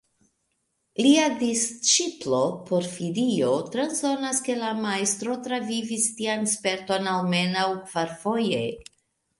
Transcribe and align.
Lia 1.05 1.25
disĉiplo 1.41 2.39
Porfirio 2.71 3.51
transdonas 3.77 4.43
ke 4.49 4.57
la 4.65 4.73
majstro 4.87 5.37
travivis 5.51 6.11
tian 6.23 6.51
sperton 6.57 7.13
almenaŭ 7.17 7.69
kvarfoje. 7.87 8.67